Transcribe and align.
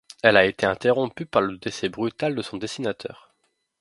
Elle 0.23 0.35
a 0.35 0.45
été 0.47 0.65
interrompue 0.65 1.27
par 1.27 1.43
le 1.43 1.59
décès 1.59 1.87
brutal 1.87 2.33
de 2.33 2.41
son 2.41 2.57
dessinateur. 2.57 3.35